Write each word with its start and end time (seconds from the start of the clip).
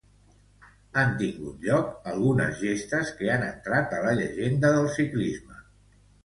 Han 1.01 1.11
tingut 1.17 1.67
lloc 1.67 1.91
algunes 2.11 2.55
gestes 2.61 3.11
que 3.19 3.29
han 3.35 3.45
entrat 3.49 3.95
a 3.99 4.01
la 4.07 4.15
llegenda 4.23 4.73
del 4.79 4.91
ciclisme. 4.97 5.63